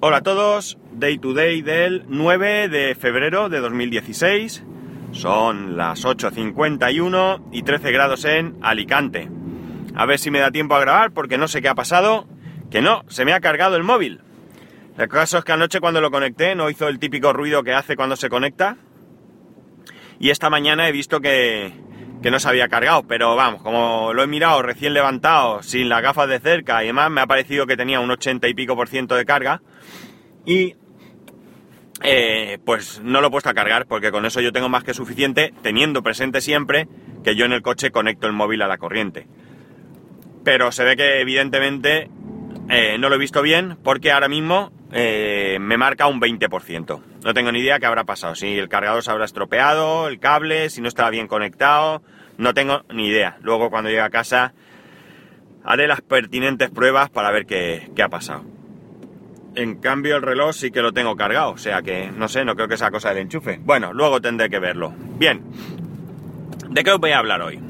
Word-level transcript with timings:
Hola 0.00 0.18
a 0.18 0.22
todos, 0.22 0.78
Day 0.92 1.18
to 1.18 1.34
Day 1.34 1.60
del 1.60 2.04
9 2.06 2.68
de 2.68 2.94
febrero 2.94 3.48
de 3.48 3.58
2016. 3.58 4.62
Son 5.10 5.76
las 5.76 6.04
8.51 6.04 7.42
y 7.50 7.64
13 7.64 7.90
grados 7.90 8.24
en 8.24 8.56
Alicante. 8.62 9.28
A 9.96 10.06
ver 10.06 10.20
si 10.20 10.30
me 10.30 10.38
da 10.38 10.52
tiempo 10.52 10.76
a 10.76 10.80
grabar 10.80 11.10
porque 11.10 11.36
no 11.36 11.48
sé 11.48 11.62
qué 11.62 11.68
ha 11.68 11.74
pasado. 11.74 12.28
Que 12.70 12.80
no, 12.80 13.02
se 13.08 13.24
me 13.24 13.32
ha 13.32 13.40
cargado 13.40 13.74
el 13.74 13.82
móvil. 13.82 14.20
El 14.96 15.08
caso 15.08 15.38
es 15.38 15.44
que 15.44 15.50
anoche 15.50 15.80
cuando 15.80 16.00
lo 16.00 16.12
conecté 16.12 16.54
no 16.54 16.70
hizo 16.70 16.86
el 16.86 17.00
típico 17.00 17.32
ruido 17.32 17.64
que 17.64 17.74
hace 17.74 17.96
cuando 17.96 18.14
se 18.14 18.28
conecta. 18.28 18.76
Y 20.20 20.30
esta 20.30 20.48
mañana 20.48 20.88
he 20.88 20.92
visto 20.92 21.20
que, 21.20 21.72
que 22.22 22.30
no 22.30 22.40
se 22.40 22.48
había 22.48 22.68
cargado, 22.68 23.04
pero 23.06 23.36
vamos, 23.36 23.62
como 23.62 24.12
lo 24.12 24.22
he 24.22 24.26
mirado 24.26 24.62
recién 24.62 24.94
levantado, 24.94 25.62
sin 25.62 25.88
las 25.88 26.02
gafas 26.02 26.28
de 26.28 26.40
cerca 26.40 26.82
y 26.82 26.88
demás, 26.88 27.10
me 27.10 27.20
ha 27.20 27.26
parecido 27.26 27.66
que 27.66 27.76
tenía 27.76 28.00
un 28.00 28.10
80 28.10 28.48
y 28.48 28.54
pico 28.54 28.74
por 28.74 28.88
ciento 28.88 29.14
de 29.14 29.24
carga 29.24 29.62
y 30.44 30.74
eh, 32.02 32.58
pues 32.64 33.00
no 33.02 33.20
lo 33.20 33.28
he 33.28 33.30
puesto 33.30 33.50
a 33.50 33.54
cargar 33.54 33.86
porque 33.86 34.10
con 34.10 34.24
eso 34.24 34.40
yo 34.40 34.52
tengo 34.52 34.68
más 34.68 34.84
que 34.84 34.94
suficiente, 34.94 35.52
teniendo 35.62 36.02
presente 36.02 36.40
siempre 36.40 36.88
que 37.24 37.34
yo 37.34 37.44
en 37.44 37.52
el 37.52 37.62
coche 37.62 37.90
conecto 37.90 38.26
el 38.26 38.32
móvil 38.32 38.62
a 38.62 38.68
la 38.68 38.78
corriente. 38.78 39.26
Pero 40.44 40.72
se 40.72 40.84
ve 40.84 40.96
que 40.96 41.20
evidentemente 41.20 42.10
eh, 42.68 42.96
no 42.98 43.08
lo 43.08 43.16
he 43.16 43.18
visto 43.18 43.42
bien 43.42 43.78
porque 43.82 44.12
ahora 44.12 44.28
mismo 44.28 44.72
eh, 44.92 45.58
me 45.60 45.76
marca 45.76 46.06
un 46.06 46.20
20%. 46.20 47.00
No 47.24 47.34
tengo 47.34 47.52
ni 47.52 47.60
idea 47.60 47.78
qué 47.78 47.86
habrá 47.86 48.04
pasado. 48.04 48.34
Si 48.34 48.58
el 48.58 48.68
cargador 48.68 49.02
se 49.02 49.10
habrá 49.10 49.24
estropeado, 49.24 50.08
el 50.08 50.18
cable, 50.18 50.70
si 50.70 50.80
no 50.80 50.88
estaba 50.88 51.10
bien 51.10 51.28
conectado, 51.28 52.02
no 52.38 52.54
tengo 52.54 52.82
ni 52.92 53.08
idea. 53.08 53.36
Luego 53.42 53.70
cuando 53.70 53.90
llegue 53.90 54.02
a 54.02 54.10
casa 54.10 54.54
haré 55.64 55.86
las 55.86 56.00
pertinentes 56.00 56.70
pruebas 56.70 57.10
para 57.10 57.30
ver 57.30 57.44
qué, 57.44 57.90
qué 57.94 58.02
ha 58.02 58.08
pasado. 58.08 58.44
En 59.54 59.76
cambio 59.76 60.16
el 60.16 60.22
reloj 60.22 60.54
sí 60.54 60.70
que 60.70 60.80
lo 60.80 60.92
tengo 60.92 61.16
cargado, 61.16 61.50
o 61.50 61.58
sea 61.58 61.82
que 61.82 62.10
no 62.10 62.28
sé, 62.28 62.44
no 62.44 62.54
creo 62.54 62.68
que 62.68 62.76
sea 62.76 62.90
cosa 62.90 63.10
del 63.10 63.18
enchufe. 63.18 63.58
Bueno, 63.62 63.92
luego 63.92 64.20
tendré 64.20 64.48
que 64.48 64.60
verlo. 64.60 64.94
Bien, 65.18 65.42
¿de 66.70 66.84
qué 66.84 66.92
os 66.92 67.00
voy 67.00 67.10
a 67.10 67.18
hablar 67.18 67.42
hoy? 67.42 67.60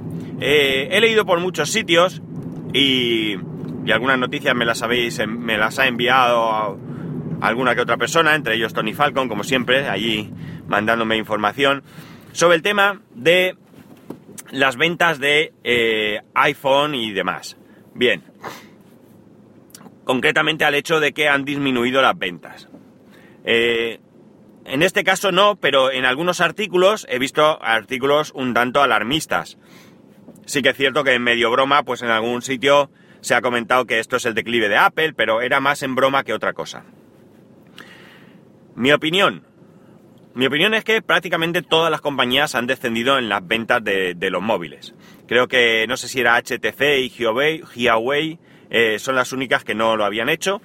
Eh, 0.41 0.89
he 0.93 1.00
leído 1.00 1.25
por 1.25 1.41
muchos 1.41 1.71
sitios 1.71 2.23
y, 2.73 3.37
y 3.84 3.91
algunas 3.91 4.19
noticias 4.19 4.55
me 4.55 4.65
las 4.65 4.83
habéis, 4.83 5.27
me 5.27 5.56
las 5.56 5.78
ha 5.78 5.87
enviado 5.87 6.78
alguna 7.41 7.75
que 7.75 7.81
otra 7.81 7.97
persona, 7.97 8.34
entre 8.34 8.55
ellos 8.55 8.75
Tony 8.75 8.94
Falcon, 8.94 9.28
como 9.28 9.44
siempre, 9.44 9.89
allí 9.89 10.31
mandándome 10.67 11.17
información 11.17 11.83
sobre 12.33 12.56
el 12.56 12.62
tema 12.62 13.00
de 13.14 13.56
las 14.50 14.77
ventas 14.77 15.19
de 15.19 15.53
eh, 15.64 16.20
iPhone 16.34 16.94
y 16.94 17.12
demás. 17.12 17.56
Bien, 17.94 18.22
concretamente 20.05 20.64
al 20.64 20.75
hecho 20.75 21.00
de 21.00 21.12
que 21.12 21.28
han 21.28 21.44
disminuido 21.44 22.00
las 22.00 22.19
ventas. 22.19 22.69
Eh, 23.44 24.00
en 24.64 24.83
este 24.83 25.05
caso 25.05 25.33
no, 25.33 25.56
pero 25.56 25.91
en 25.91 26.05
algunos 26.05 26.41
artículos 26.41 27.06
he 27.09 27.19
visto 27.19 27.62
artículos 27.62 28.33
un 28.34 28.55
tanto 28.55 28.83
alarmistas. 28.83 29.59
Sí 30.44 30.62
que 30.62 30.70
es 30.70 30.77
cierto 30.77 31.05
que 31.05 31.14
en 31.14 31.22
medio 31.22 31.50
broma, 31.50 31.83
pues 31.83 32.03
en 32.03 32.11
algún 32.11 32.42
sitio 32.42 32.91
se 33.20 33.34
ha 33.34 33.42
comentado 33.42 33.86
que 33.86 33.98
esto 33.98 34.16
es 34.16 34.27
el 34.27 34.34
declive 34.34 34.69
de 34.69 34.77
Apple, 34.77 35.12
pero 35.14 35.41
era 35.41 35.61
más 35.61 35.83
en 35.83 35.94
broma 35.94 36.25
que 36.25 36.33
otra 36.33 36.53
cosa. 36.53 36.84
Mi 38.79 38.93
opinión. 38.93 39.43
Mi 40.34 40.47
opinión 40.47 40.73
es 40.73 40.84
que 40.84 41.03
prácticamente 41.03 41.62
todas 41.62 41.91
las 41.91 42.01
compañías 42.01 42.55
han 42.55 42.69
descendido 42.69 43.19
en 43.19 43.29
las 43.29 43.45
ventas 43.45 43.83
de, 43.83 44.15
los 44.31 44.41
móviles. 44.41 44.95
Creo 45.27 45.48
que 45.48 45.84
no 45.89 45.97
sé 45.97 46.07
si 46.07 46.21
era 46.21 46.41
HTC 46.41 46.81
y 47.01 47.25
Huawei, 47.25 47.65
Huawei 47.75 48.39
eh, 48.71 49.01
son 49.01 49.17
las 49.17 49.33
únicas 49.33 49.65
que 49.65 49.75
no 49.75 49.97
lo 49.97 50.05
habían 50.05 50.29
hecho, 50.29 50.62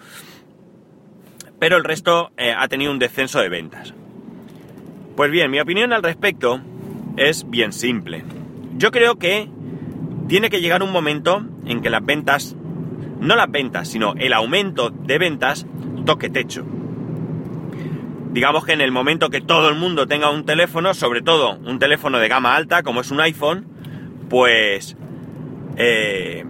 pero 1.57 1.75
el 1.75 1.83
resto 1.83 2.31
eh, 2.37 2.53
ha 2.55 2.67
tenido 2.67 2.91
un 2.91 2.99
descenso 2.99 3.39
de 3.39 3.49
ventas. 3.49 3.95
Pues 5.15 5.31
bien, 5.31 5.49
mi 5.49 5.59
opinión 5.59 5.91
al 5.91 6.03
respecto 6.03 6.61
es 7.17 7.49
bien 7.49 7.73
simple. 7.73 8.23
Yo 8.77 8.91
creo 8.91 9.15
que 9.15 9.49
tiene 10.27 10.51
que 10.51 10.61
llegar 10.61 10.83
un 10.83 10.91
momento 10.91 11.43
en 11.65 11.81
que 11.81 11.89
las 11.89 12.05
ventas, 12.05 12.55
no 13.19 13.35
las 13.35 13.49
ventas, 13.49 13.87
sino 13.87 14.13
el 14.19 14.33
aumento 14.33 14.91
de 14.91 15.17
ventas, 15.17 15.65
toque 16.05 16.29
techo. 16.29 16.63
Digamos 18.33 18.65
que 18.65 18.73
en 18.73 18.81
el 18.81 18.91
momento 18.91 19.29
que 19.29 19.41
todo 19.41 19.69
el 19.69 19.75
mundo 19.75 20.07
tenga 20.07 20.31
un 20.31 20.43
teléfono, 20.43 20.95
sobre 20.95 21.21
todo 21.21 21.59
un 21.59 21.77
teléfono 21.77 22.17
de 22.17 22.27
gama 22.27 22.55
alta, 22.55 22.81
como 22.81 23.01
es 23.01 23.11
un 23.11 23.21
iPhone, 23.21 23.67
pues 24.27 24.97
eh, 25.77 26.43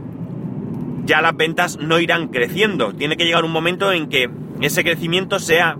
ya 1.05 1.21
las 1.21 1.35
ventas 1.35 1.77
no 1.77 1.99
irán 1.99 2.29
creciendo. 2.29 2.93
Tiene 2.93 3.17
que 3.17 3.25
llegar 3.25 3.43
un 3.43 3.51
momento 3.51 3.91
en 3.91 4.07
que 4.07 4.29
ese 4.61 4.85
crecimiento 4.85 5.39
sea 5.39 5.77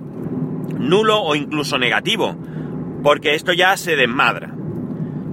nulo 0.77 1.21
o 1.21 1.35
incluso 1.35 1.77
negativo, 1.77 2.35
porque 3.01 3.35
esto 3.35 3.53
ya 3.53 3.77
se 3.77 3.95
desmadra. 3.95 4.53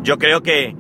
Yo 0.05 0.19
creo 0.19 0.43
que 0.43 0.77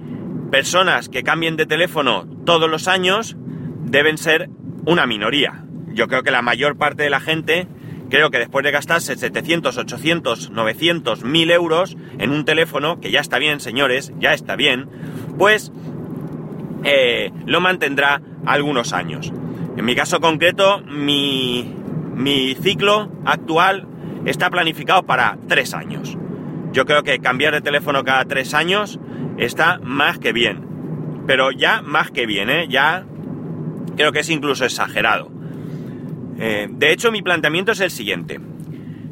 personas 0.52 1.08
que 1.08 1.24
cambien 1.24 1.56
de 1.56 1.66
teléfono 1.66 2.26
todos 2.44 2.70
los 2.70 2.86
años 2.86 3.36
deben 3.84 4.18
ser 4.18 4.50
una 4.86 5.06
minoría. 5.06 5.64
Yo 5.92 6.06
creo 6.06 6.22
que 6.22 6.30
la 6.30 6.42
mayor 6.42 6.76
parte 6.76 7.02
de 7.02 7.10
la 7.10 7.20
gente, 7.20 7.66
creo 8.10 8.30
que 8.30 8.38
después 8.38 8.64
de 8.64 8.70
gastarse 8.70 9.16
700, 9.16 9.78
800, 9.78 10.50
900, 10.50 11.24
1000 11.24 11.50
euros 11.50 11.96
en 12.18 12.30
un 12.30 12.44
teléfono, 12.44 13.00
que 13.00 13.10
ya 13.10 13.20
está 13.20 13.38
bien, 13.38 13.60
señores, 13.60 14.12
ya 14.18 14.34
está 14.34 14.56
bien, 14.56 14.88
pues 15.38 15.72
eh, 16.84 17.30
lo 17.46 17.60
mantendrá 17.60 18.20
algunos 18.44 18.92
años. 18.92 19.32
En 19.76 19.84
mi 19.84 19.94
caso 19.94 20.20
concreto, 20.20 20.82
mi, 20.82 21.74
mi 22.14 22.54
ciclo 22.54 23.10
actual 23.24 23.86
está 24.26 24.50
planificado 24.50 25.04
para 25.04 25.38
tres 25.48 25.72
años. 25.72 26.16
Yo 26.72 26.84
creo 26.84 27.02
que 27.02 27.18
cambiar 27.20 27.54
de 27.54 27.60
teléfono 27.60 28.04
cada 28.04 28.24
tres 28.26 28.54
años 28.54 28.98
está 29.38 29.80
más 29.82 30.18
que 30.18 30.32
bien. 30.32 30.66
Pero 31.26 31.50
ya 31.50 31.82
más 31.82 32.10
que 32.10 32.26
bien, 32.26 32.50
¿eh? 32.50 32.66
Ya 32.68 33.04
creo 33.96 34.12
que 34.12 34.20
es 34.20 34.30
incluso 34.30 34.64
exagerado. 34.64 35.30
Eh, 36.40 36.68
de 36.70 36.92
hecho, 36.92 37.12
mi 37.12 37.20
planteamiento 37.20 37.72
es 37.72 37.80
el 37.80 37.90
siguiente. 37.90 38.40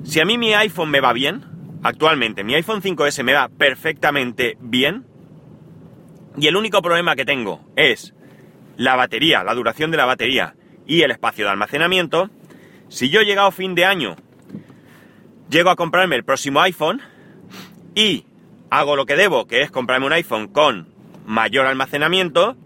Si 0.03 0.19
a 0.19 0.25
mí 0.25 0.39
mi 0.39 0.55
iPhone 0.55 0.91
me 0.91 1.01
va 1.01 1.13
bien, 1.13 1.45
actualmente 1.83 2.43
mi 2.43 2.55
iPhone 2.55 2.81
5S 2.81 3.23
me 3.23 3.35
va 3.35 3.49
perfectamente 3.49 4.57
bien, 4.61 5.05
y 6.39 6.47
el 6.47 6.57
único 6.57 6.81
problema 6.81 7.17
que 7.17 7.27
tengo 7.27 7.61
es 7.77 8.15
la 8.77 8.97
batería, 8.97 9.45
la 9.45 9.55
duración 9.55 9.91
de 9.91 9.97
la 9.99 10.07
batería 10.07 10.55
y 10.87 11.03
el 11.03 11.11
espacio 11.11 11.45
de 11.45 11.51
almacenamiento, 11.51 12.31
si 12.89 13.11
yo 13.11 13.21
llegado 13.23 13.51
fin 13.51 13.75
de 13.75 13.85
año 13.85 14.17
llego 15.51 15.69
a 15.69 15.77
comprarme 15.77 16.17
el 16.17 16.25
próximo 16.25 16.61
iPhone 16.61 17.03
y 17.95 18.25
hago 18.71 18.97
lo 18.97 19.05
que 19.05 19.17
debo, 19.17 19.47
que 19.47 19.61
es 19.61 19.71
comprarme 19.71 20.07
un 20.07 20.13
iPhone 20.13 20.49
con 20.49 20.89
mayor 21.27 21.67
almacenamiento, 21.67 22.57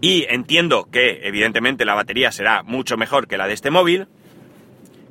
y 0.00 0.26
entiendo 0.28 0.88
que 0.90 1.26
evidentemente 1.26 1.84
la 1.84 1.94
batería 1.94 2.32
será 2.32 2.62
mucho 2.62 2.96
mejor 2.96 3.28
que 3.28 3.36
la 3.36 3.46
de 3.46 3.54
este 3.54 3.70
móvil, 3.70 4.08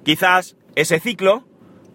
quizás 0.03 0.55
ese 0.75 0.99
ciclo 0.99 1.45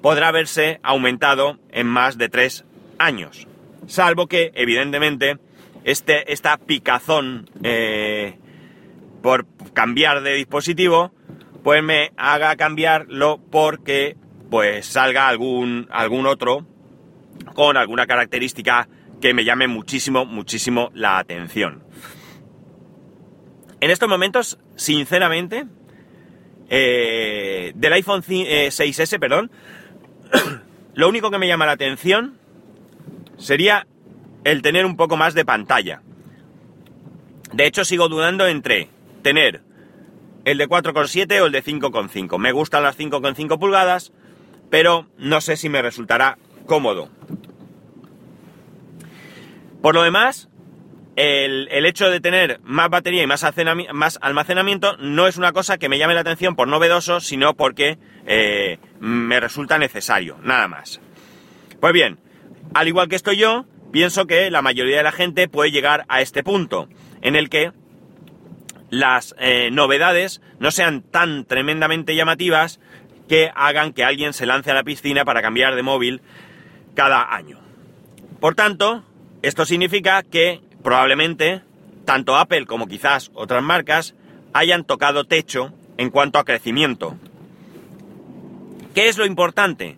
podrá 0.01 0.31
verse 0.31 0.81
aumentado 0.83 1.59
en 1.71 1.87
más 1.87 2.19
de 2.19 2.29
tres 2.29 2.65
años. 2.99 3.47
Salvo 3.87 4.27
que, 4.27 4.53
evidentemente, 4.55 5.39
este, 5.85 6.33
esta 6.33 6.57
picazón 6.57 7.51
eh, 7.63 8.39
por 9.23 9.47
cambiar 9.73 10.23
de 10.23 10.35
dispositivo, 10.35 11.13
pues 11.63 11.83
me 11.83 12.13
haga 12.17 12.57
cambiarlo 12.57 13.41
porque 13.51 14.17
pues 14.51 14.87
salga 14.87 15.29
algún, 15.29 15.89
algún 15.91 16.27
otro 16.27 16.67
con 17.55 17.77
alguna 17.77 18.07
característica 18.07 18.87
que 19.21 19.35
me 19.35 19.45
llame 19.45 19.67
muchísimo, 19.67 20.27
muchísimo 20.27 20.91
la 20.95 21.19
atención. 21.19 21.83
En 23.85 23.91
estos 23.91 24.09
momentos, 24.09 24.59
sinceramente, 24.77 25.67
eh, 26.71 27.73
del 27.75 27.93
iPhone 27.93 28.23
6S, 28.23 29.13
eh, 29.13 29.19
perdón, 29.19 29.51
lo 30.95 31.07
único 31.07 31.31
que 31.31 31.37
me 31.37 31.47
llama 31.47 31.67
la 31.67 31.73
atención 31.73 32.39
sería 33.37 33.87
el 34.45 34.63
tener 34.63 34.87
un 34.87 34.97
poco 34.97 35.19
más 35.19 35.35
de 35.35 35.45
pantalla. 35.45 36.01
De 37.53 37.67
hecho, 37.67 37.85
sigo 37.85 38.09
dudando 38.09 38.47
entre 38.47 38.89
tener 39.21 39.61
el 40.47 40.57
de 40.57 40.67
4,7 40.67 41.43
o 41.43 41.45
el 41.45 41.53
de 41.53 41.63
5,5. 41.63 42.39
Me 42.39 42.53
gustan 42.53 42.85
las 42.85 42.99
5,5 42.99 43.59
pulgadas, 43.59 44.15
pero 44.71 45.09
no 45.19 45.43
sé 45.43 45.59
si 45.59 45.69
me 45.69 45.83
resultará 45.83 46.39
cómodo. 46.65 47.11
Por 49.83 49.95
lo 49.95 50.03
demás, 50.03 50.49
el, 51.17 51.87
hecho 51.87 52.11
de 52.11 52.21
tener 52.21 52.61
más 52.63 52.91
batería 52.91 53.23
y 53.23 53.27
más, 53.27 53.45
almacenamiento 54.21 54.97
no 54.99 55.27
es 55.27 55.37
una 55.37 55.53
cosa 55.53 55.79
que 55.79 55.89
me 55.89 55.99
llame 55.99 56.15
la 56.15 56.21
atención 56.21 56.57
por 56.57 56.69
novedoso, 56.69 57.21
sino 57.21 57.55
porque 57.55 57.99
eh, 58.27 58.79
me 59.01 59.41
resulta 59.41 59.79
necesario, 59.79 60.39
nada 60.43 60.69
más. 60.69 61.01
Pues 61.81 61.93
bien, 61.93 62.19
al 62.75 62.89
igual 62.89 63.09
que 63.09 63.17
estoy 63.17 63.37
yo, 63.37 63.67
pienso 63.93 64.27
que 64.27 64.51
la 64.51 64.63
mayoría 64.63 64.97
de 64.97 65.03
la 65.03 65.13
gente 65.13 65.49
puede 65.49 65.71
llegar 65.71 66.05
a 66.09 66.21
este 66.21 66.43
punto, 66.43 66.89
en 67.23 67.37
el 67.37 67.49
que 67.49 67.73
las 68.91 69.35
eh, 69.39 69.71
novedades 69.71 70.41
no 70.59 70.71
sean 70.71 71.03
tan 71.03 71.45
tremendamente 71.45 72.15
llamativas 72.15 72.81
que 73.29 73.51
hagan 73.55 73.93
que 73.93 74.05
alguien 74.05 74.33
se 74.33 74.47
lance 74.47 74.71
a 74.71 74.75
la 74.75 74.85
piscina 74.85 75.25
para 75.25 75.43
cambiar 75.43 75.75
de 75.75 75.83
móvil 75.83 76.23
cada 76.95 77.35
año. 77.35 77.61
Por 78.41 78.55
tanto, 78.55 79.05
esto 79.43 79.65
significa 79.65 80.23
que 80.23 80.61
probablemente 80.85 81.63
tanto 82.05 82.37
Apple 82.37 82.67
como 82.67 82.87
quizás 82.87 83.33
otras 83.35 83.63
marcas 83.63 84.15
hayan 84.53 84.85
tocado 84.85 85.25
techo 85.25 85.73
en 85.97 86.11
cuanto 86.11 86.39
a 86.39 86.45
crecimiento. 86.45 87.17
¿Qué 88.95 89.09
es 89.09 89.19
lo 89.19 89.27
importante? 89.27 89.97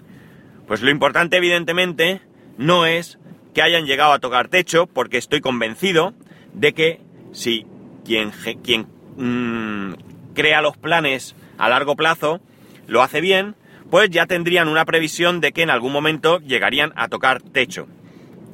Pues 0.67 0.81
lo 0.81 0.91
importante 0.91 1.37
evidentemente 1.37 2.23
no 2.57 2.87
es 2.87 3.19
que 3.53 3.63
hayan 3.63 3.85
llegado 3.85 4.13
a 4.13 4.19
tocar 4.19 4.49
techo, 4.49 4.87
porque 4.87 5.19
estoy 5.19 5.41
convencido 5.41 6.15
de 6.55 6.73
que 6.73 7.01
si 7.33 7.67
quien, 8.05 8.31
quien 8.63 8.87
mm, 9.17 9.95
crea 10.35 10.63
los 10.63 10.77
planes 10.77 11.35
a 11.59 11.69
largo 11.69 11.97
plazo 11.97 12.41
lo 12.87 13.03
hace 13.03 13.21
bien, 13.21 13.57
pues 13.91 14.11
ya 14.11 14.27
tendrían 14.27 14.69
una 14.69 14.85
previsión 14.85 15.41
de 15.41 15.53
que 15.53 15.63
en 15.63 15.71
algún 15.71 15.93
momento 15.93 16.39
llegarían 16.41 16.93
a 16.97 17.09
tocar 17.09 17.43
techo. 17.43 17.87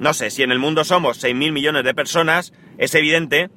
No 0.03 0.15
sé, 0.15 0.31
si 0.31 0.43
en 0.43 0.51
el 0.51 0.59
mundo 0.59 0.83
somos 0.83 1.23
6.000 1.23 1.53
millones 1.53 1.85
de 1.85 1.95
personas, 1.95 2.53
es 2.77 2.93
evidente 2.97 3.51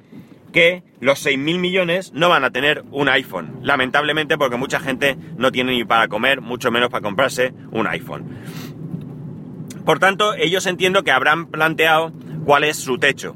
que 0.52 0.84
los 1.00 1.26
6.000 1.26 1.58
millones 1.58 2.12
no 2.14 2.28
van 2.28 2.44
a 2.44 2.50
tener 2.50 2.84
un 2.92 3.08
iPhone. 3.08 3.58
Lamentablemente 3.62 4.38
porque 4.38 4.56
mucha 4.56 4.78
gente 4.78 5.18
no 5.36 5.50
tiene 5.50 5.72
ni 5.72 5.84
para 5.84 6.06
comer, 6.06 6.42
mucho 6.42 6.70
menos 6.70 6.88
para 6.88 7.02
comprarse 7.02 7.52
un 7.72 7.88
iPhone. 7.88 8.28
Por 9.84 9.98
tanto, 9.98 10.34
ellos 10.34 10.66
entiendo 10.66 11.02
que 11.02 11.10
habrán 11.10 11.46
planteado 11.46 12.12
cuál 12.44 12.62
es 12.62 12.76
su 12.76 12.96
techo. 12.98 13.34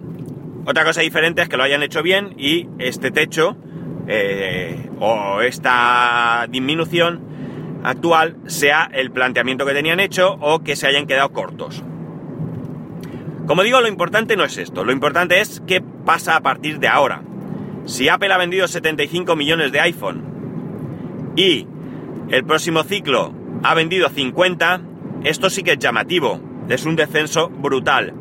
Otra 0.64 0.84
cosa 0.84 1.00
diferente 1.00 1.42
es 1.42 1.48
que 1.48 1.56
lo 1.56 1.64
hayan 1.64 1.82
hecho 1.82 2.04
bien 2.04 2.36
y 2.38 2.68
este 2.78 3.10
techo 3.10 3.56
eh, 4.06 4.88
o 5.00 5.40
esta 5.40 6.46
disminución 6.48 7.80
actual 7.82 8.36
sea 8.46 8.88
el 8.92 9.10
planteamiento 9.10 9.66
que 9.66 9.72
tenían 9.72 9.98
hecho 9.98 10.34
o 10.40 10.60
que 10.60 10.76
se 10.76 10.86
hayan 10.86 11.08
quedado 11.08 11.32
cortos. 11.32 11.82
Como 13.50 13.64
digo, 13.64 13.80
lo 13.80 13.88
importante 13.88 14.36
no 14.36 14.44
es 14.44 14.58
esto, 14.58 14.84
lo 14.84 14.92
importante 14.92 15.40
es 15.40 15.60
qué 15.66 15.80
pasa 15.80 16.36
a 16.36 16.40
partir 16.40 16.78
de 16.78 16.86
ahora. 16.86 17.24
Si 17.84 18.08
Apple 18.08 18.32
ha 18.32 18.38
vendido 18.38 18.68
75 18.68 19.34
millones 19.34 19.72
de 19.72 19.80
iPhone 19.80 21.32
y 21.34 21.66
el 22.28 22.44
próximo 22.44 22.84
ciclo 22.84 23.34
ha 23.64 23.74
vendido 23.74 24.08
50, 24.08 24.82
esto 25.24 25.50
sí 25.50 25.64
que 25.64 25.72
es 25.72 25.78
llamativo, 25.80 26.40
es 26.68 26.84
un 26.84 26.94
descenso 26.94 27.48
brutal. 27.48 28.14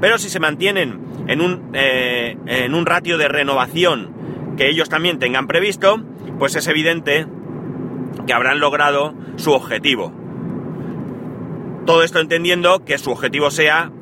Pero 0.00 0.18
si 0.18 0.28
se 0.28 0.40
mantienen 0.40 0.98
en 1.28 1.40
un, 1.42 1.70
eh, 1.74 2.36
en 2.46 2.74
un 2.74 2.84
ratio 2.84 3.18
de 3.18 3.28
renovación 3.28 4.10
que 4.56 4.68
ellos 4.68 4.88
también 4.88 5.20
tengan 5.20 5.46
previsto, 5.46 6.02
pues 6.40 6.56
es 6.56 6.66
evidente 6.66 7.28
que 8.26 8.32
habrán 8.32 8.58
logrado 8.58 9.14
su 9.36 9.52
objetivo. 9.52 10.12
Todo 11.86 12.02
esto 12.02 12.18
entendiendo 12.18 12.84
que 12.84 12.98
su 12.98 13.12
objetivo 13.12 13.52
sea 13.52 13.92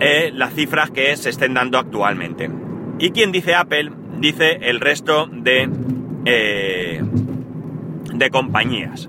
eh, 0.00 0.30
las 0.34 0.54
cifras 0.54 0.90
que 0.90 1.16
se 1.16 1.30
estén 1.30 1.54
dando 1.54 1.78
actualmente. 1.78 2.50
Y 2.98 3.10
quien 3.10 3.32
dice 3.32 3.54
Apple, 3.54 3.92
dice 4.18 4.58
el 4.62 4.80
resto 4.80 5.28
de, 5.30 5.68
eh, 6.24 7.02
de 8.12 8.30
compañías. 8.30 9.08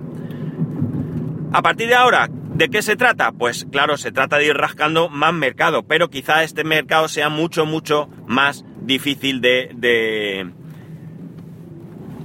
A 1.53 1.61
partir 1.61 1.87
de 1.87 1.95
ahora, 1.95 2.29
¿de 2.29 2.69
qué 2.69 2.81
se 2.81 2.95
trata? 2.95 3.31
Pues 3.31 3.65
claro, 3.71 3.97
se 3.97 4.11
trata 4.11 4.37
de 4.37 4.47
ir 4.47 4.55
rascando 4.55 5.09
más 5.09 5.33
mercado, 5.33 5.83
pero 5.83 6.09
quizá 6.09 6.43
este 6.43 6.63
mercado 6.63 7.07
sea 7.07 7.29
mucho, 7.29 7.65
mucho 7.65 8.09
más 8.27 8.65
difícil 8.81 9.41
de, 9.41 9.71
de, 9.73 10.51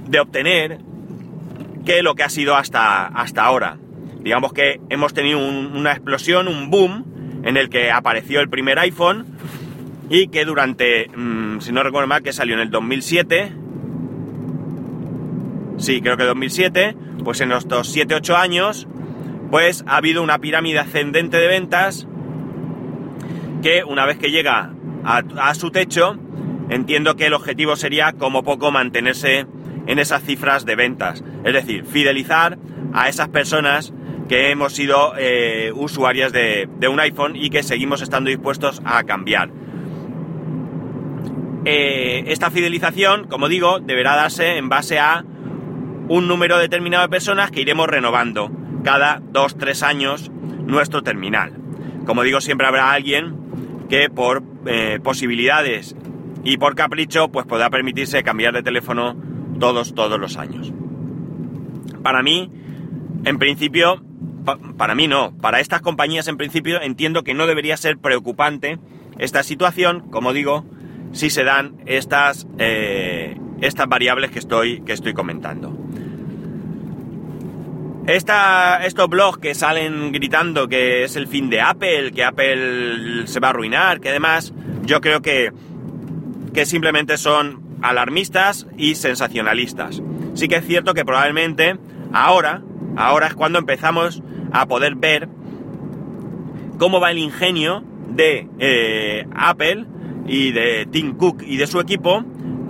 de 0.07 0.19
obtener 0.19 0.79
que 1.85 2.03
lo 2.03 2.15
que 2.15 2.23
ha 2.23 2.29
sido 2.29 2.55
hasta, 2.55 3.07
hasta 3.07 3.43
ahora. 3.43 3.77
Digamos 4.19 4.53
que 4.53 4.79
hemos 4.89 5.13
tenido 5.13 5.39
una 5.39 5.93
explosión, 5.93 6.47
un 6.47 6.69
boom, 6.69 7.10
en 7.43 7.57
el 7.57 7.69
que 7.69 7.91
apareció 7.91 8.39
el 8.41 8.49
primer 8.49 8.79
iPhone 8.79 9.25
y 10.09 10.27
que 10.27 10.45
durante, 10.45 11.09
mm, 11.15 11.59
si 11.59 11.71
no 11.71 11.83
recuerdo 11.83 12.07
mal, 12.07 12.21
que 12.21 12.33
salió 12.33 12.55
en 12.55 12.61
el 12.61 12.69
2007, 12.69 13.53
sí, 15.77 16.01
creo 16.01 16.17
que 16.17 16.23
2007, 16.23 16.95
pues 17.23 17.41
en 17.41 17.51
estos 17.51 17.95
7-8 17.95 18.35
años, 18.35 18.87
pues 19.49 19.83
ha 19.87 19.97
habido 19.97 20.21
una 20.21 20.39
pirámide 20.39 20.79
ascendente 20.79 21.37
de 21.37 21.47
ventas 21.47 22.07
que 23.61 23.83
una 23.83 24.05
vez 24.05 24.17
que 24.17 24.31
llega 24.31 24.73
a, 25.03 25.23
a 25.37 25.55
su 25.55 25.71
techo, 25.71 26.17
entiendo 26.69 27.15
que 27.15 27.27
el 27.27 27.33
objetivo 27.33 27.75
sería 27.75 28.13
como 28.13 28.43
poco 28.43 28.71
mantenerse 28.71 29.45
en 29.87 29.99
esas 29.99 30.23
cifras 30.23 30.65
de 30.65 30.75
ventas. 30.75 31.23
Es 31.43 31.53
decir, 31.53 31.85
fidelizar 31.85 32.57
a 32.93 33.09
esas 33.09 33.29
personas 33.29 33.93
que 34.27 34.51
hemos 34.51 34.73
sido 34.73 35.13
eh, 35.17 35.71
usuarias 35.75 36.31
de, 36.31 36.67
un 36.89 36.99
iPhone 36.99 37.35
y 37.35 37.49
que 37.49 37.63
seguimos 37.63 38.01
estando 38.01 38.29
dispuestos 38.29 38.81
a 38.85 39.03
cambiar. 39.03 39.49
Eh, 41.65 42.23
esta 42.27 42.49
fidelización, 42.49 43.27
como 43.27 43.47
digo, 43.47 43.79
deberá 43.79 44.15
darse 44.15 44.57
en 44.57 44.69
base 44.69 44.99
a 44.99 45.23
un 46.07 46.27
número 46.27 46.57
determinado 46.57 47.03
de 47.03 47.09
personas 47.09 47.51
que 47.51 47.61
iremos 47.61 47.87
renovando 47.87 48.51
cada 48.83 49.19
2-3 49.19 49.83
años 49.83 50.31
nuestro 50.65 51.03
terminal. 51.03 51.53
Como 52.05 52.23
digo, 52.23 52.41
siempre 52.41 52.67
habrá 52.67 52.91
alguien 52.91 53.35
que 53.89 54.09
por 54.09 54.43
eh, 54.65 54.99
posibilidades 55.03 55.95
y 56.43 56.57
por 56.57 56.75
capricho 56.75 57.29
pues 57.29 57.45
podrá 57.45 57.69
permitirse 57.69 58.23
cambiar 58.23 58.53
de 58.53 58.63
teléfono 58.63 59.15
todos, 59.59 59.93
todos 59.93 60.19
los 60.19 60.37
años. 60.37 60.73
Para 62.01 62.23
mí, 62.23 62.51
en 63.25 63.37
principio, 63.37 64.01
para 64.77 64.95
mí 64.95 65.07
no, 65.07 65.35
para 65.37 65.59
estas 65.59 65.81
compañías 65.81 66.27
en 66.27 66.37
principio 66.37 66.81
entiendo 66.81 67.23
que 67.23 67.33
no 67.33 67.47
debería 67.47 67.77
ser 67.77 67.97
preocupante 67.97 68.79
esta 69.19 69.43
situación, 69.43 70.09
como 70.09 70.33
digo, 70.33 70.65
si 71.11 71.29
se 71.29 71.43
dan 71.43 71.75
estas, 71.85 72.47
eh, 72.57 73.37
estas 73.61 73.87
variables 73.87 74.31
que 74.31 74.39
estoy, 74.39 74.81
que 74.81 74.93
estoy 74.93 75.13
comentando. 75.13 75.77
Esta, 78.07 78.83
estos 78.83 79.07
blogs 79.09 79.37
que 79.37 79.53
salen 79.53 80.11
gritando 80.11 80.67
que 80.67 81.03
es 81.03 81.15
el 81.15 81.27
fin 81.27 81.49
de 81.49 81.61
Apple, 81.61 82.11
que 82.13 82.23
Apple 82.23 83.27
se 83.27 83.39
va 83.39 83.49
a 83.49 83.51
arruinar, 83.51 83.99
que 83.99 84.09
además 84.09 84.53
yo 84.83 85.01
creo 85.01 85.21
que, 85.21 85.51
que 86.53 86.65
simplemente 86.65 87.17
son 87.17 87.61
alarmistas 87.81 88.67
y 88.75 88.95
sensacionalistas. 88.95 90.01
Sí 90.33 90.47
que 90.47 90.55
es 90.55 90.65
cierto 90.65 90.93
que 90.93 91.05
probablemente 91.05 91.77
ahora, 92.11 92.61
ahora 92.95 93.27
es 93.27 93.35
cuando 93.35 93.59
empezamos 93.59 94.23
a 94.51 94.65
poder 94.67 94.95
ver 94.95 95.27
cómo 96.77 96.99
va 96.99 97.11
el 97.11 97.17
ingenio 97.17 97.83
de 98.09 98.47
eh, 98.59 99.27
Apple 99.35 99.85
y 100.27 100.51
de 100.51 100.87
Tim 100.91 101.15
Cook 101.15 101.43
y 101.45 101.57
de 101.57 101.67
su 101.67 101.79
equipo 101.79 102.23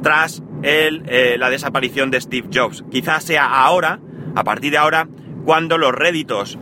tras 0.03 0.43
el, 0.63 1.03
eh, 1.07 1.37
la 1.39 1.49
desaparición 1.49 2.11
de 2.11 2.21
Steve 2.21 2.49
Jobs. 2.53 2.83
Quizás 2.91 3.23
sea 3.23 3.63
ahora, 3.63 3.99
a 4.35 4.43
partir 4.43 4.71
de 4.71 4.77
ahora, 4.77 5.07
cuando 5.45 5.77
los 5.77 5.93
réditos 5.93 6.57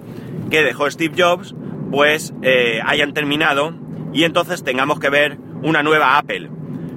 que 0.49 0.63
dejó 0.63 0.89
Steve 0.89 1.13
Jobs 1.17 1.55
pues 1.91 2.33
eh, 2.41 2.81
hayan 2.85 3.13
terminado 3.13 3.73
y 4.13 4.23
entonces 4.23 4.63
tengamos 4.63 4.99
que 4.99 5.09
ver 5.09 5.37
una 5.63 5.83
nueva 5.83 6.17
Apple. 6.17 6.49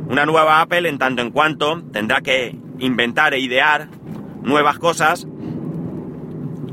Una 0.08 0.26
nueva 0.26 0.60
Apple 0.60 0.88
en 0.88 0.98
tanto 0.98 1.22
en 1.22 1.30
cuanto 1.30 1.82
tendrá 1.92 2.20
que 2.20 2.56
inventar 2.78 3.34
e 3.34 3.40
idear 3.40 3.88
nuevas 4.42 4.78
cosas 4.78 5.26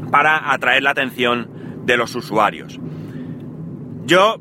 para 0.09 0.51
atraer 0.51 0.83
la 0.83 0.91
atención 0.91 1.49
de 1.85 1.97
los 1.97 2.15
usuarios. 2.15 2.79
Yo, 4.05 4.39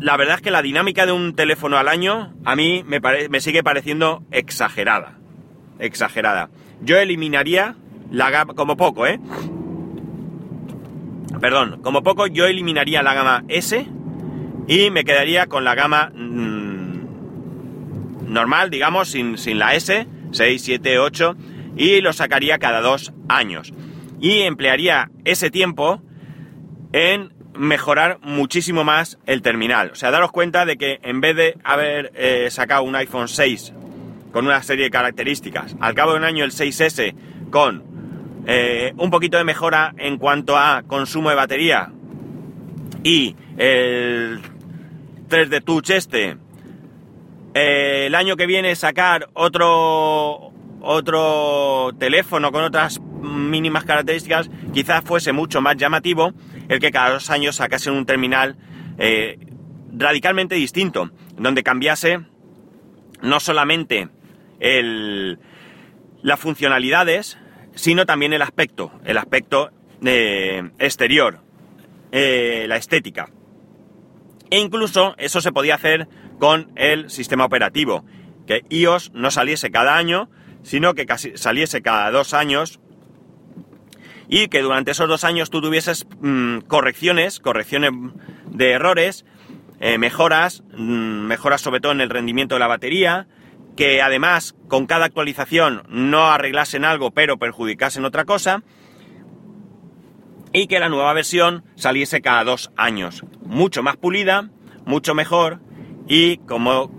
la 0.00 0.16
verdad 0.16 0.36
es 0.36 0.42
que 0.42 0.50
la 0.50 0.62
dinámica 0.62 1.06
de 1.06 1.12
un 1.12 1.34
teléfono 1.34 1.76
al 1.76 1.88
año 1.88 2.34
a 2.44 2.56
mí 2.56 2.84
me, 2.86 3.00
me 3.00 3.40
sigue 3.40 3.62
pareciendo 3.62 4.22
exagerada. 4.30 5.18
Exagerada. 5.78 6.50
Yo 6.80 6.96
eliminaría 6.98 7.76
la 8.10 8.30
gama, 8.30 8.54
como 8.54 8.76
poco, 8.76 9.06
¿eh? 9.06 9.20
Perdón, 11.40 11.80
como 11.82 12.02
poco 12.02 12.26
yo 12.26 12.46
eliminaría 12.46 13.02
la 13.02 13.14
gama 13.14 13.44
S 13.48 13.86
y 14.66 14.90
me 14.90 15.04
quedaría 15.04 15.46
con 15.46 15.64
la 15.64 15.74
gama 15.74 16.10
mm, 16.14 16.98
normal, 18.32 18.70
digamos, 18.70 19.08
sin, 19.08 19.38
sin 19.38 19.58
la 19.58 19.74
S, 19.74 20.06
6, 20.32 20.62
7, 20.62 20.98
8, 20.98 21.36
y 21.76 22.00
lo 22.00 22.12
sacaría 22.12 22.58
cada 22.58 22.80
dos 22.80 23.12
años 23.28 23.72
y 24.20 24.42
emplearía 24.42 25.10
ese 25.24 25.50
tiempo 25.50 26.02
en 26.92 27.32
mejorar 27.54 28.18
muchísimo 28.22 28.84
más 28.84 29.18
el 29.26 29.42
terminal. 29.42 29.90
O 29.92 29.94
sea, 29.94 30.10
daros 30.10 30.30
cuenta 30.30 30.64
de 30.64 30.76
que 30.76 31.00
en 31.02 31.20
vez 31.20 31.36
de 31.36 31.58
haber 31.64 32.12
eh, 32.14 32.48
sacado 32.50 32.84
un 32.84 32.94
iPhone 32.94 33.28
6 33.28 33.72
con 34.32 34.46
una 34.46 34.62
serie 34.62 34.84
de 34.84 34.90
características, 34.90 35.76
al 35.80 35.94
cabo 35.94 36.12
de 36.12 36.18
un 36.18 36.24
año 36.24 36.44
el 36.44 36.52
6S 36.52 37.14
con 37.50 37.82
eh, 38.46 38.92
un 38.96 39.10
poquito 39.10 39.36
de 39.36 39.44
mejora 39.44 39.94
en 39.98 40.18
cuanto 40.18 40.56
a 40.56 40.82
consumo 40.86 41.30
de 41.30 41.36
batería 41.36 41.90
y 43.02 43.36
el 43.56 44.40
3D 45.28 45.64
Touch 45.64 45.90
este, 45.90 46.36
eh, 47.54 48.04
el 48.06 48.14
año 48.14 48.36
que 48.36 48.46
viene 48.46 48.74
sacar 48.76 49.28
otro 49.34 50.52
otro 50.80 51.90
teléfono 51.98 52.52
con 52.52 52.62
otras 52.62 53.00
mínimas 53.20 53.84
características, 53.84 54.50
quizás 54.72 55.04
fuese 55.04 55.32
mucho 55.32 55.60
más 55.60 55.76
llamativo 55.76 56.32
el 56.68 56.80
que 56.80 56.90
cada 56.90 57.10
dos 57.10 57.30
años 57.30 57.56
sacasen 57.56 57.94
un 57.94 58.06
terminal 58.06 58.56
eh, 58.98 59.38
radicalmente 59.92 60.54
distinto, 60.54 61.10
donde 61.36 61.62
cambiase 61.62 62.20
no 63.22 63.40
solamente 63.40 64.08
el, 64.60 65.38
las 66.22 66.38
funcionalidades, 66.38 67.38
sino 67.74 68.06
también 68.06 68.32
el 68.32 68.42
aspecto, 68.42 68.92
el 69.04 69.18
aspecto 69.18 69.70
eh, 70.04 70.70
exterior, 70.78 71.40
eh, 72.12 72.66
la 72.68 72.76
estética. 72.76 73.30
E 74.50 74.58
incluso 74.58 75.14
eso 75.18 75.40
se 75.40 75.52
podía 75.52 75.74
hacer 75.74 76.08
con 76.38 76.72
el 76.76 77.10
sistema 77.10 77.44
operativo, 77.44 78.04
que 78.46 78.64
iOS 78.70 79.12
no 79.12 79.30
saliese 79.30 79.70
cada 79.70 79.96
año, 79.96 80.30
sino 80.62 80.94
que 80.94 81.06
casi 81.06 81.36
saliese 81.36 81.82
cada 81.82 82.10
dos 82.10 82.34
años 82.34 82.80
y 84.28 84.48
que 84.48 84.62
durante 84.62 84.90
esos 84.90 85.08
dos 85.08 85.24
años 85.24 85.50
tú 85.50 85.60
tuvieses 85.60 86.06
mm, 86.20 86.60
correcciones, 86.60 87.40
correcciones 87.40 87.92
de 88.50 88.70
errores, 88.72 89.24
eh, 89.80 89.98
mejoras, 89.98 90.62
mm, 90.76 91.26
mejoras 91.26 91.60
sobre 91.60 91.80
todo 91.80 91.92
en 91.92 92.00
el 92.00 92.10
rendimiento 92.10 92.54
de 92.54 92.60
la 92.60 92.66
batería, 92.66 93.26
que 93.76 94.02
además 94.02 94.54
con 94.68 94.86
cada 94.86 95.06
actualización 95.06 95.84
no 95.88 96.30
arreglasen 96.30 96.84
algo 96.84 97.12
pero 97.12 97.38
perjudicasen 97.38 98.04
otra 98.04 98.24
cosa, 98.24 98.62
y 100.52 100.66
que 100.66 100.80
la 100.80 100.88
nueva 100.88 101.12
versión 101.12 101.64
saliese 101.76 102.20
cada 102.20 102.44
dos 102.44 102.70
años. 102.76 103.24
Mucho 103.44 103.82
más 103.82 103.96
pulida, 103.96 104.50
mucho 104.84 105.14
mejor 105.14 105.60
y 106.06 106.38
como 106.38 106.90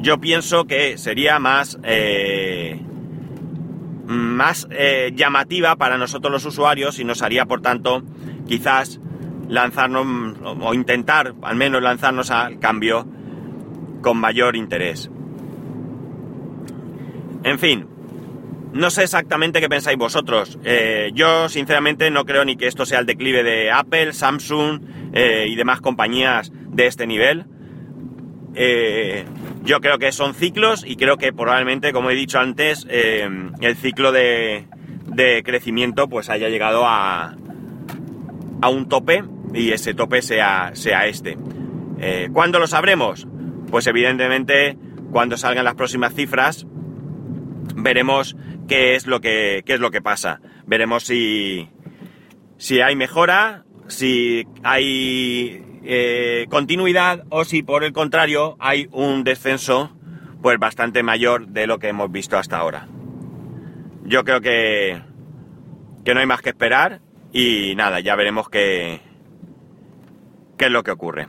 yo 0.00 0.20
pienso 0.20 0.66
que 0.66 0.98
sería 0.98 1.38
más, 1.38 1.78
eh, 1.82 2.80
más 4.08 4.66
eh, 4.70 5.12
llamativa 5.14 5.76
para 5.76 5.98
nosotros 5.98 6.32
los 6.32 6.44
usuarios 6.46 6.98
y 6.98 7.04
nos 7.04 7.20
haría 7.22 7.44
por 7.44 7.60
tanto 7.60 8.02
quizás 8.46 9.00
lanzarnos 9.48 10.34
o 10.42 10.74
intentar 10.74 11.34
al 11.42 11.56
menos 11.56 11.82
lanzarnos 11.82 12.30
al 12.30 12.58
cambio 12.58 13.06
con 14.00 14.16
mayor 14.16 14.56
interés. 14.56 15.10
En 17.44 17.58
fin, 17.58 17.86
no 18.72 18.90
sé 18.90 19.02
exactamente 19.02 19.60
qué 19.60 19.68
pensáis 19.68 19.98
vosotros. 19.98 20.58
Eh, 20.64 21.10
yo, 21.14 21.48
sinceramente, 21.48 22.10
no 22.10 22.24
creo 22.24 22.44
ni 22.44 22.56
que 22.56 22.66
esto 22.66 22.86
sea 22.86 23.00
el 23.00 23.06
declive 23.06 23.42
de 23.42 23.70
Apple, 23.70 24.12
Samsung 24.12 24.80
eh, 25.12 25.46
y 25.48 25.54
demás 25.54 25.80
compañías 25.80 26.50
de 26.52 26.86
este 26.86 27.06
nivel. 27.06 27.44
Yo 29.62 29.80
creo 29.80 29.98
que 29.98 30.12
son 30.12 30.34
ciclos 30.34 30.84
y 30.86 30.96
creo 30.96 31.16
que 31.16 31.32
probablemente, 31.32 31.92
como 31.92 32.10
he 32.10 32.14
dicho 32.14 32.38
antes, 32.38 32.86
el 32.88 33.76
ciclo 33.76 34.12
de, 34.12 34.66
crecimiento 35.44 36.08
pues 36.08 36.30
haya 36.30 36.48
llegado 36.48 36.86
a, 36.86 37.36
a 38.60 38.68
un 38.68 38.88
tope 38.88 39.24
y 39.52 39.72
ese 39.72 39.94
tope 39.94 40.22
sea, 40.22 40.70
sea 40.74 41.06
este. 41.06 41.36
¿Cuándo 42.32 42.58
lo 42.58 42.66
sabremos? 42.66 43.26
Pues 43.70 43.86
evidentemente 43.86 44.76
cuando 45.10 45.36
salgan 45.36 45.64
las 45.64 45.74
próximas 45.74 46.14
cifras 46.14 46.66
veremos 47.74 48.36
qué 48.66 48.94
es 48.94 49.06
lo 49.06 49.20
que, 49.20 49.62
es 49.66 49.80
lo 49.80 49.90
que 49.90 50.02
pasa. 50.02 50.40
Veremos 50.66 51.04
si, 51.04 51.68
si 52.56 52.80
hay 52.80 52.96
mejora, 52.96 53.64
si 53.86 54.46
hay 54.62 55.62
eh, 55.84 56.46
continuidad 56.50 57.24
o 57.30 57.44
si 57.44 57.62
por 57.62 57.84
el 57.84 57.92
contrario 57.92 58.56
hay 58.58 58.88
un 58.92 59.24
descenso 59.24 59.96
pues 60.42 60.58
bastante 60.58 61.02
mayor 61.02 61.48
de 61.48 61.66
lo 61.66 61.78
que 61.78 61.88
hemos 61.88 62.10
visto 62.10 62.38
hasta 62.38 62.58
ahora. 62.58 62.88
Yo 64.04 64.24
creo 64.24 64.40
que, 64.40 65.02
que 66.04 66.14
no 66.14 66.20
hay 66.20 66.26
más 66.26 66.40
que 66.42 66.50
esperar 66.50 67.00
y 67.32 67.74
nada, 67.76 68.00
ya 68.00 68.16
veremos 68.16 68.48
qué, 68.48 69.00
qué 70.56 70.66
es 70.66 70.70
lo 70.70 70.82
que 70.82 70.90
ocurre. 70.90 71.28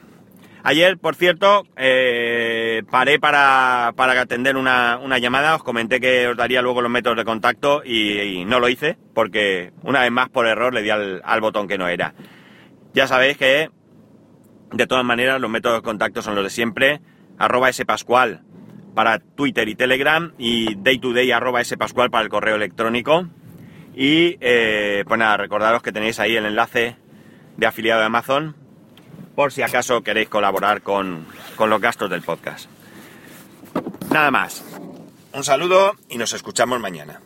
Ayer, 0.63 0.97
por 0.97 1.15
cierto, 1.15 1.65
eh, 1.77 2.83
paré 2.91 3.17
para, 3.17 3.87
atender 3.97 4.57
una, 4.57 4.99
llamada, 5.19 5.55
os 5.55 5.63
comenté 5.63 6.01
que 6.01 6.27
os 6.27 6.37
daría 6.37 6.61
luego 6.61 6.81
los 6.81 6.91
métodos 6.91 7.17
de 7.17 7.23
contacto 7.23 7.81
y, 7.85 8.43
no 8.45 8.59
lo 8.59 8.67
hice 8.67 8.97
porque 9.13 9.71
una 9.83 10.01
vez 10.01 10.11
más 10.11 10.29
por 10.29 10.47
error 10.47 10.73
le 10.73 10.81
di 10.81 10.89
al, 10.89 11.41
botón 11.41 11.67
que 11.67 11.77
no 11.77 11.87
era. 11.87 12.13
Ya 12.93 13.07
sabéis 13.07 13.37
que 13.37 13.69
de 14.71 14.87
todas 14.87 15.03
maneras 15.03 15.41
los 15.41 15.49
métodos 15.49 15.79
de 15.79 15.83
contacto 15.83 16.21
son 16.21 16.35
los 16.35 16.43
de 16.43 16.49
siempre, 16.49 17.01
arroba 17.37 17.71
spascual 17.71 18.41
para 18.93 19.19
Twitter 19.19 19.67
y 19.69 19.75
Telegram 19.75 20.33
y 20.37 20.75
daytoday 20.75 21.31
arroba 21.31 21.63
spascual 21.63 22.09
para 22.09 22.23
el 22.23 22.29
correo 22.29 22.55
electrónico. 22.55 23.27
Y 23.95 24.37
eh, 24.41 25.03
pues 25.07 25.19
nada, 25.19 25.37
recordaros 25.37 25.81
que 25.81 25.91
tenéis 25.91 26.19
ahí 26.19 26.35
el 26.35 26.45
enlace 26.45 26.95
de 27.57 27.65
afiliado 27.65 27.99
de 27.99 28.05
Amazon 28.05 28.55
por 29.35 29.51
si 29.51 29.61
acaso 29.61 30.01
queréis 30.01 30.29
colaborar 30.29 30.81
con, 30.81 31.25
con 31.55 31.69
los 31.69 31.79
gastos 31.79 32.09
del 32.09 32.21
podcast. 32.21 32.69
Nada 34.11 34.31
más. 34.31 34.65
Un 35.31 35.43
saludo 35.43 35.93
y 36.09 36.17
nos 36.17 36.33
escuchamos 36.33 36.79
mañana. 36.79 37.21